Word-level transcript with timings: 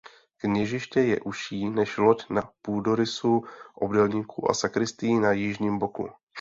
Kněžiště 0.37 0.99
je 1.01 1.19
užší 1.19 1.65
něž 1.69 1.97
loď 1.97 2.29
na 2.29 2.49
půdorysu 2.61 3.41
obdélníku 3.75 4.51
a 4.51 4.53
sakristií 4.53 5.19
na 5.19 5.31
jižním 5.31 5.79
boku. 5.79 6.09